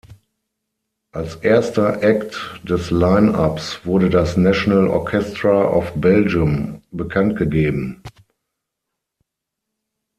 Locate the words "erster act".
1.35-2.59